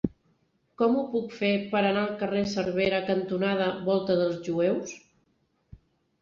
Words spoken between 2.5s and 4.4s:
Cervera cantonada Volta